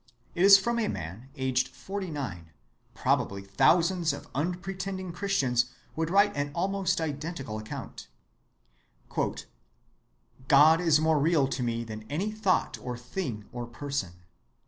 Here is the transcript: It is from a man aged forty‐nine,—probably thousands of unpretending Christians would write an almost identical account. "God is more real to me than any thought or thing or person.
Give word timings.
It 0.33 0.43
is 0.43 0.57
from 0.57 0.79
a 0.79 0.87
man 0.87 1.29
aged 1.35 1.71
forty‐nine,—probably 1.75 3.43
thousands 3.43 4.13
of 4.13 4.27
unpretending 4.33 5.11
Christians 5.13 5.65
would 5.95 6.09
write 6.09 6.35
an 6.35 6.49
almost 6.55 6.99
identical 6.99 7.59
account. 7.59 8.07
"God 9.09 10.81
is 10.81 10.99
more 10.99 11.19
real 11.19 11.47
to 11.49 11.61
me 11.61 11.83
than 11.83 12.05
any 12.09 12.31
thought 12.31 12.79
or 12.81 12.97
thing 12.97 13.45
or 13.51 13.67
person. 13.67 14.13